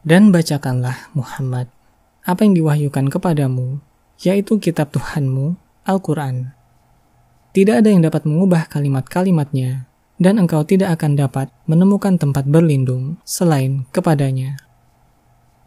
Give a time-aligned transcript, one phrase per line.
[0.00, 1.68] Dan bacakanlah Muhammad
[2.24, 3.84] apa yang diwahyukan kepadamu,
[4.24, 6.56] yaitu kitab Tuhanmu, Al-Quran.
[7.52, 9.84] Tidak ada yang dapat mengubah kalimat-kalimatnya,
[10.16, 14.56] dan engkau tidak akan dapat menemukan tempat berlindung selain kepadanya.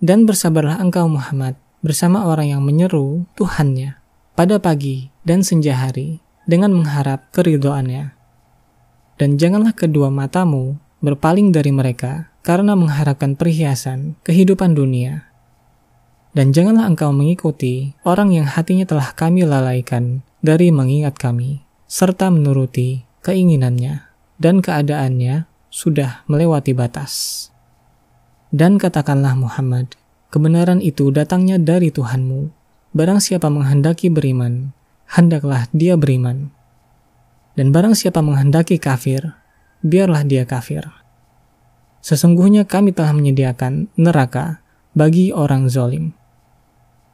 [0.01, 1.53] Dan bersabarlah engkau Muhammad
[1.85, 4.01] bersama orang yang menyeru Tuhannya
[4.33, 8.17] pada pagi dan senja hari dengan mengharap keridoannya.
[9.21, 15.31] Dan janganlah kedua matamu berpaling dari mereka karena mengharapkan perhiasan kehidupan dunia.
[16.35, 23.07] Dan janganlah engkau mengikuti orang yang hatinya telah kami lalaikan dari mengingat kami, serta menuruti
[23.23, 24.03] keinginannya,
[24.37, 27.47] dan keadaannya sudah melewati batas.
[28.53, 29.95] Dan katakanlah Muhammad,
[30.29, 32.51] kebenaran itu datangnya dari Tuhanmu.
[32.93, 34.69] Barang siapa menghendaki beriman,
[35.09, 36.53] hendaklah dia beriman.
[37.57, 39.37] Dan barang siapa menghendaki kafir,
[39.81, 41.02] biarlah dia kafir.
[42.03, 44.59] Sesungguhnya kami telah menyediakan neraka
[44.91, 46.11] bagi orang zolim,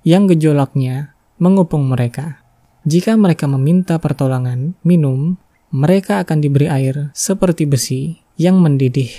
[0.01, 2.41] yang gejolaknya mengupung mereka.
[2.89, 5.37] Jika mereka meminta pertolongan minum,
[5.69, 9.13] mereka akan diberi air seperti besi yang mendidih,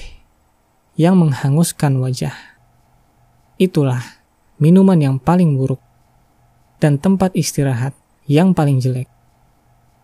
[0.98, 2.34] yang menghanguskan wajah.
[3.54, 4.02] Itulah
[4.58, 5.78] minuman yang paling buruk
[6.82, 7.94] dan tempat istirahat
[8.26, 9.06] yang paling jelek.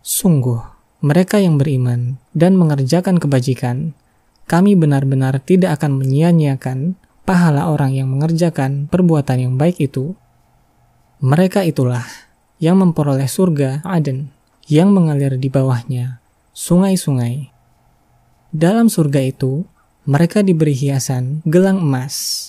[0.07, 0.63] Sungguh,
[1.03, 3.99] mereka yang beriman dan mengerjakan kebajikan
[4.47, 6.95] kami benar-benar tidak akan menyia-nyiakan
[7.27, 10.15] pahala orang yang mengerjakan perbuatan yang baik itu.
[11.19, 12.07] Mereka itulah
[12.63, 14.31] yang memperoleh surga Aden
[14.67, 16.23] yang mengalir di bawahnya
[16.57, 17.53] sungai-sungai.
[18.57, 19.69] Dalam surga itu,
[20.09, 22.49] mereka diberi hiasan gelang emas,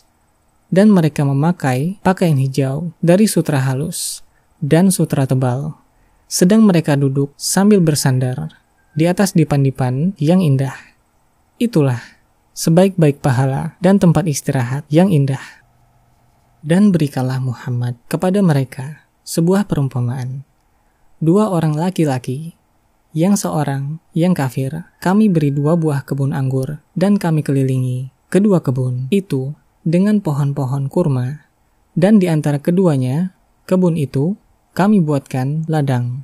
[0.71, 4.23] dan mereka memakai pakaian hijau dari sutra halus
[4.63, 5.75] dan sutra tebal,
[6.31, 8.47] sedang mereka duduk sambil bersandar
[8.95, 10.86] di atas dipan-dipan yang indah.
[11.57, 11.97] Itulah
[12.53, 15.41] sebaik-baik pahala dan tempat istirahat yang indah.
[16.61, 20.45] Dan berikanlah Muhammad kepada mereka sebuah perumpamaan.
[21.17, 22.53] Dua orang laki-laki,
[23.09, 29.09] yang seorang yang kafir, kami beri dua buah kebun anggur dan kami kelilingi kedua kebun
[29.09, 31.49] itu dengan pohon-pohon kurma.
[31.97, 33.33] Dan di antara keduanya,
[33.65, 34.37] kebun itu
[34.77, 36.21] kami buatkan ladang.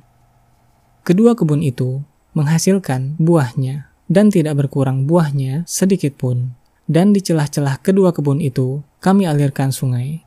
[1.02, 2.06] Kedua kebun itu
[2.38, 6.56] menghasilkan buahnya dan tidak berkurang buahnya sedikit pun.
[6.84, 10.20] Dan di celah-celah kedua kebun itu, kami alirkan sungai.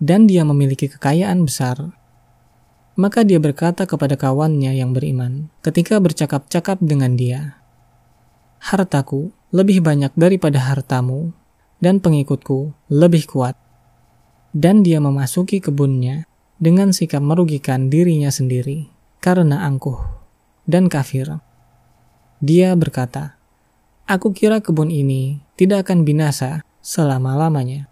[0.00, 1.92] Dan dia memiliki kekayaan besar.
[2.96, 7.60] Maka dia berkata kepada kawannya yang beriman, ketika bercakap-cakap dengan dia,
[8.60, 11.32] Hartaku lebih banyak daripada hartamu,
[11.80, 13.56] dan pengikutku lebih kuat.
[14.52, 16.28] Dan dia memasuki kebunnya
[16.60, 18.92] dengan sikap merugikan dirinya sendiri,
[19.24, 19.96] karena angkuh
[20.68, 21.40] dan kafir.
[22.40, 23.36] Dia berkata,
[24.08, 27.86] Aku kira kebun ini tidak akan binasa selama-lamanya.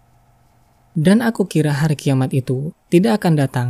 [0.97, 3.69] Dan aku kira hari kiamat itu tidak akan datang.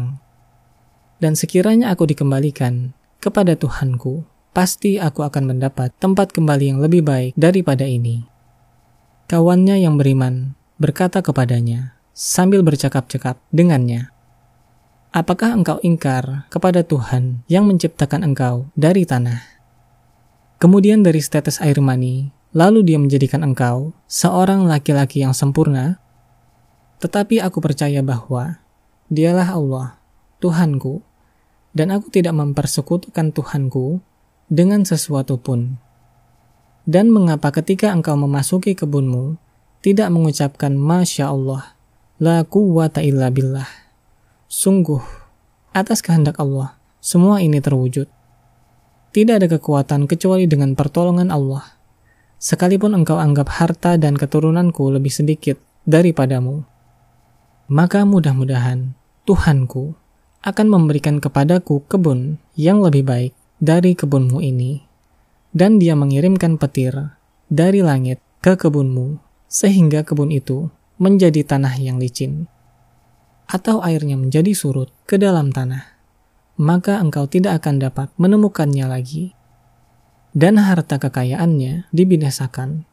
[1.20, 4.24] Dan sekiranya aku dikembalikan kepada Tuhanku,
[4.56, 8.24] pasti aku akan mendapat tempat kembali yang lebih baik daripada ini.
[9.28, 14.16] Kawannya yang beriman berkata kepadanya sambil bercakap-cakap dengannya,
[15.12, 19.59] Apakah engkau ingkar kepada Tuhan yang menciptakan engkau dari tanah?
[20.60, 26.04] Kemudian dari setetes air mani, lalu dia menjadikan engkau seorang laki-laki yang sempurna.
[27.00, 28.60] Tetapi aku percaya bahwa
[29.08, 29.88] dialah Allah,
[30.44, 31.00] Tuhanku,
[31.72, 34.04] dan aku tidak mempersekutukan Tuhanku
[34.52, 35.80] dengan sesuatu pun.
[36.84, 39.40] Dan mengapa ketika engkau memasuki kebunmu,
[39.80, 41.80] tidak mengucapkan Masya Allah,
[42.20, 43.70] La quwata illa billah.
[44.52, 45.00] Sungguh,
[45.72, 48.12] atas kehendak Allah, semua ini terwujud.
[49.10, 51.66] Tidak ada kekuatan kecuali dengan pertolongan Allah.
[52.38, 55.58] Sekalipun engkau anggap harta dan keturunanku lebih sedikit
[55.90, 56.62] daripadamu,
[57.74, 58.94] maka mudah-mudahan
[59.26, 59.98] Tuhanku
[60.46, 64.86] akan memberikan kepadaku kebun yang lebih baik dari kebunmu ini.
[65.50, 66.94] Dan dia mengirimkan petir
[67.50, 69.18] dari langit ke kebunmu,
[69.50, 70.70] sehingga kebun itu
[71.02, 72.46] menjadi tanah yang licin.
[73.50, 75.99] Atau airnya menjadi surut ke dalam tanah
[76.60, 79.32] maka engkau tidak akan dapat menemukannya lagi.
[80.36, 82.84] Dan harta kekayaannya dibinasakan.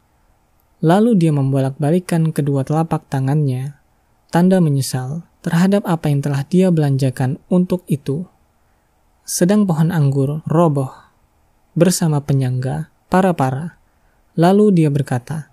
[0.80, 3.76] Lalu dia membolak-balikan kedua telapak tangannya,
[4.30, 8.24] tanda menyesal terhadap apa yang telah dia belanjakan untuk itu.
[9.26, 10.94] Sedang pohon anggur roboh
[11.74, 13.76] bersama penyangga para-para.
[14.38, 15.50] Lalu dia berkata,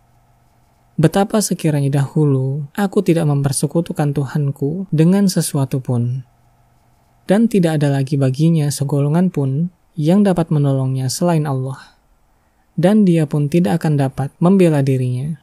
[0.93, 6.21] Betapa sekiranya dahulu aku tidak mempersekutukan Tuhanku dengan sesuatu pun
[7.25, 11.97] dan tidak ada lagi baginya segolongan pun yang dapat menolongnya selain Allah,
[12.79, 15.39] dan dia pun tidak akan dapat membela dirinya.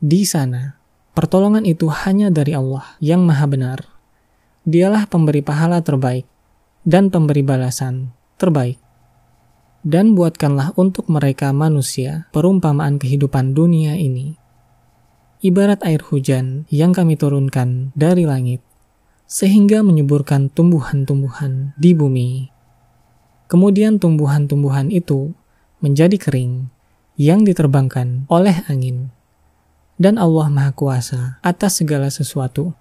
[0.00, 0.80] Di sana,
[1.10, 3.82] Pertolongan itu hanya dari Allah yang Maha Benar.
[4.62, 6.24] Dialah pemberi pahala terbaik
[6.86, 8.78] dan pemberi balasan terbaik.
[9.84, 14.38] Dan buatkanlah untuk mereka manusia perumpamaan kehidupan dunia ini.
[15.44, 18.64] Ibarat air hujan yang kami turunkan dari langit,
[19.30, 22.50] sehingga menyuburkan tumbuhan-tumbuhan di bumi.
[23.46, 25.30] Kemudian tumbuhan-tumbuhan itu
[25.78, 26.66] menjadi kering
[27.14, 29.14] yang diterbangkan oleh angin.
[29.94, 32.74] Dan Allah Maha Kuasa atas segala sesuatu.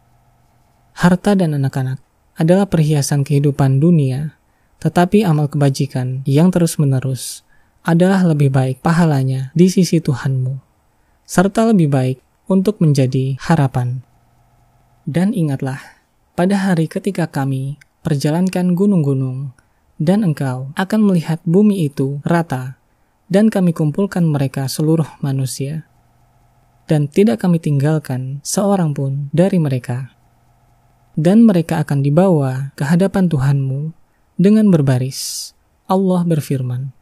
[0.98, 2.02] Harta dan anak-anak
[2.34, 4.40] adalah perhiasan kehidupan dunia
[4.80, 7.44] tetapi amal kebajikan yang terus-menerus
[7.84, 10.56] adalah lebih baik pahalanya di sisi Tuhanmu,
[11.28, 12.18] serta lebih baik
[12.48, 14.04] untuk menjadi harapan.
[15.04, 15.99] Dan ingatlah,
[16.40, 19.52] pada hari ketika kami perjalankan gunung-gunung,
[20.00, 22.80] dan engkau akan melihat bumi itu rata,
[23.28, 25.84] dan kami kumpulkan mereka seluruh manusia,
[26.88, 30.16] dan tidak kami tinggalkan seorang pun dari mereka.
[31.20, 33.92] Dan mereka akan dibawa ke hadapan Tuhanmu
[34.40, 35.52] dengan berbaris.
[35.92, 36.96] Allah berfirman,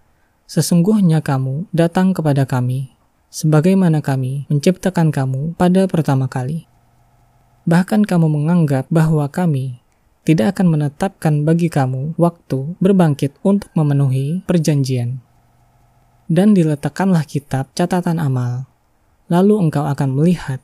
[0.49, 2.89] Sesungguhnya kamu datang kepada kami,
[3.29, 6.65] sebagaimana kami menciptakan kamu pada pertama kali.
[7.67, 9.83] Bahkan kamu menganggap bahwa kami
[10.23, 15.19] tidak akan menetapkan bagi kamu waktu berbangkit untuk memenuhi perjanjian.
[16.27, 18.67] Dan diletakkanlah kitab catatan amal,
[19.27, 20.59] lalu engkau akan melihat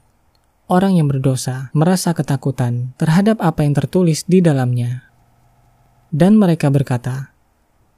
[0.72, 5.14] orang yang berdosa merasa ketakutan terhadap apa yang tertulis di dalamnya
[6.14, 7.34] dan mereka berkata,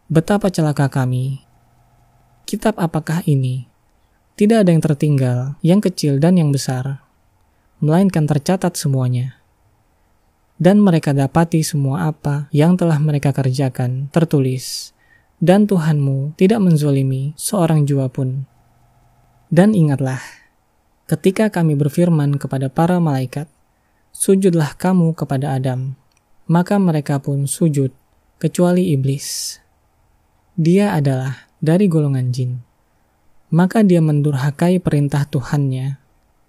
[0.07, 1.43] Betapa celaka kami.
[2.47, 3.67] Kitab apakah ini?
[4.39, 7.03] Tidak ada yang tertinggal, yang kecil dan yang besar,
[7.85, 9.37] melainkan tercatat semuanya.
[10.57, 14.97] Dan mereka dapati semua apa yang telah mereka kerjakan tertulis,
[15.37, 18.49] dan Tuhanmu tidak menzolimi seorang jua pun.
[19.53, 20.17] Dan ingatlah,
[21.05, 23.45] ketika kami berfirman kepada para malaikat,
[24.15, 25.91] Sujudlah kamu kepada Adam,
[26.47, 27.91] maka mereka pun sujud
[28.39, 29.59] kecuali iblis.
[30.55, 32.63] Dia adalah dari golongan jin.
[33.51, 36.04] Maka dia mendurhakai perintah Tuhannya.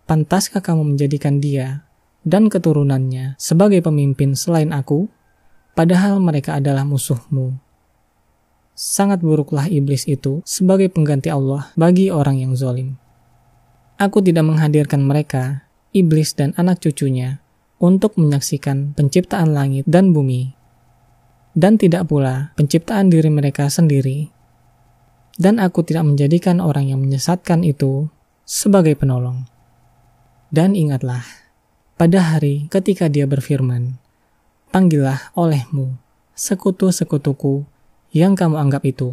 [0.06, 1.82] Pantaskah kamu menjadikan dia
[2.22, 5.10] dan keturunannya sebagai pemimpin selain aku,
[5.74, 7.58] padahal mereka adalah musuhmu?
[8.72, 12.94] Sangat buruklah iblis itu sebagai pengganti Allah bagi orang yang zolim.
[13.98, 17.42] Aku tidak menghadirkan mereka, iblis dan anak cucunya,
[17.82, 20.56] untuk menyaksikan penciptaan langit dan bumi
[21.56, 24.28] dan tidak pula penciptaan diri mereka sendiri.
[25.40, 28.12] Dan aku tidak menjadikan orang yang menyesatkan itu
[28.44, 29.48] sebagai penolong.
[30.56, 31.20] Dan ingatlah,
[32.00, 34.00] pada hari ketika dia berfirman,
[34.72, 36.00] Panggillah olehmu
[36.32, 37.68] sekutu-sekutuku
[38.16, 39.12] yang kamu anggap itu.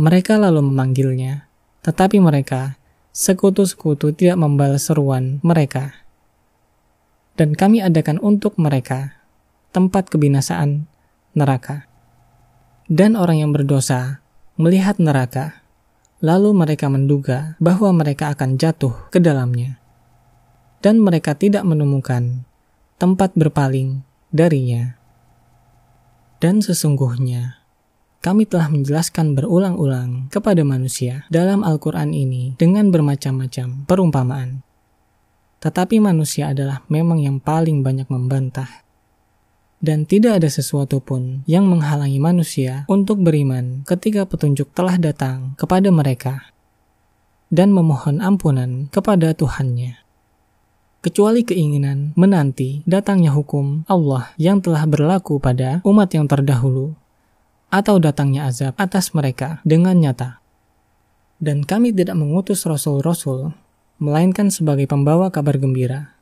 [0.00, 1.44] Mereka lalu memanggilnya,
[1.84, 2.80] tetapi mereka,
[3.12, 5.92] sekutu-sekutu tidak membalas seruan mereka.
[7.36, 9.20] Dan kami adakan untuk mereka
[9.76, 10.88] tempat kebinasaan
[11.36, 11.84] neraka.
[12.88, 14.24] Dan orang yang berdosa
[14.56, 15.60] melihat neraka,
[16.24, 19.83] lalu mereka menduga bahwa mereka akan jatuh ke dalamnya.
[20.84, 22.44] Dan mereka tidak menemukan
[23.00, 25.00] tempat berpaling darinya.
[26.44, 27.64] Dan sesungguhnya,
[28.20, 34.60] kami telah menjelaskan berulang-ulang kepada manusia dalam Al-Quran ini dengan bermacam-macam perumpamaan.
[35.64, 38.84] Tetapi manusia adalah memang yang paling banyak membantah
[39.84, 45.92] dan tidak ada sesuatu pun yang menghalangi manusia untuk beriman ketika petunjuk telah datang kepada
[45.92, 46.52] mereka
[47.52, 50.03] dan memohon ampunan kepada Tuhannya.
[51.04, 56.96] Kecuali keinginan menanti datangnya hukum Allah yang telah berlaku pada umat yang terdahulu
[57.68, 60.40] atau datangnya azab atas mereka dengan nyata.
[61.36, 63.52] Dan kami tidak mengutus rasul-rasul,
[64.00, 66.16] melainkan sebagai pembawa kabar gembira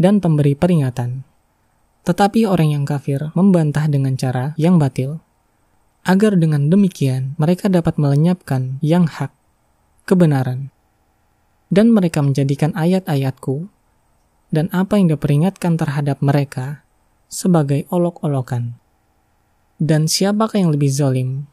[0.00, 1.28] dan pemberi peringatan
[2.08, 5.20] tetapi orang yang kafir membantah dengan cara yang batil,
[6.08, 9.28] agar dengan demikian mereka dapat melenyapkan yang hak,
[10.08, 10.72] kebenaran,
[11.68, 13.68] dan mereka menjadikan ayat-ayatku
[14.48, 16.84] dan apa yang diperingatkan terhadap mereka
[17.28, 18.76] sebagai olok-olokan.
[19.78, 21.46] Dan siapakah yang lebih zalim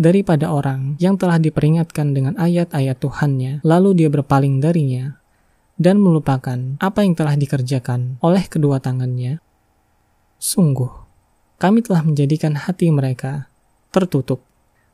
[0.00, 5.18] daripada orang yang telah diperingatkan dengan ayat-ayat Tuhannya, lalu dia berpaling darinya
[5.76, 9.44] dan melupakan apa yang telah dikerjakan oleh kedua tangannya
[10.36, 10.92] Sungguh,
[11.56, 13.48] kami telah menjadikan hati mereka
[13.88, 14.44] tertutup,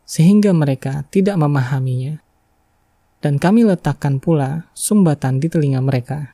[0.07, 2.23] sehingga mereka tidak memahaminya.
[3.19, 6.32] Dan kami letakkan pula sumbatan di telinga mereka.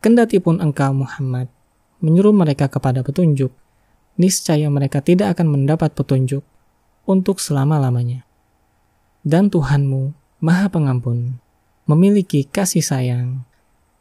[0.00, 1.52] Kendati pun engkau Muhammad
[2.00, 3.52] menyuruh mereka kepada petunjuk,
[4.16, 6.40] niscaya mereka tidak akan mendapat petunjuk
[7.04, 8.24] untuk selama-lamanya.
[9.20, 11.36] Dan Tuhanmu, Maha Pengampun,
[11.84, 13.44] memiliki kasih sayang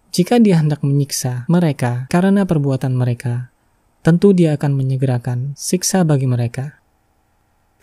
[0.09, 3.51] Jika dia hendak menyiksa mereka karena perbuatan mereka,
[4.01, 6.79] tentu dia akan menyegerakan siksa bagi mereka.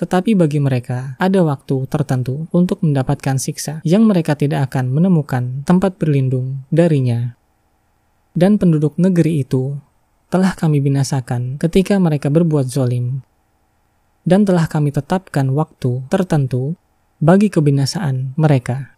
[0.01, 6.01] Tetapi bagi mereka ada waktu tertentu untuk mendapatkan siksa yang mereka tidak akan menemukan tempat
[6.01, 7.37] berlindung darinya.
[8.37, 9.81] Dan penduduk negeri itu
[10.29, 13.25] telah kami binasakan ketika mereka berbuat zolim.
[14.29, 16.77] Dan telah kami tetapkan waktu tertentu
[17.17, 18.96] bagi kebinasaan mereka.